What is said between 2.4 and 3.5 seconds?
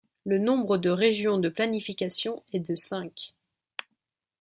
est de cinq.